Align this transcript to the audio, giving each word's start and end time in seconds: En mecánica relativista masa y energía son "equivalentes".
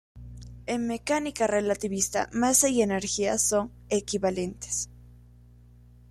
En 0.65 0.87
mecánica 0.87 1.45
relativista 1.45 2.27
masa 2.33 2.67
y 2.69 2.81
energía 2.81 3.37
son 3.37 3.71
"equivalentes". 3.87 4.89